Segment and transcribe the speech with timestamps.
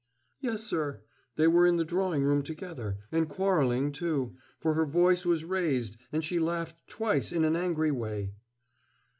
[0.39, 1.03] "Yes, sir.
[1.35, 5.95] They were in the drawing room together; and quarreling, too, for her voice was raised,
[6.11, 8.33] and she laughed twice in an angry way."